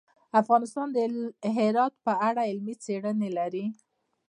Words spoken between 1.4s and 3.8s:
هرات په اړه علمي څېړنې لري.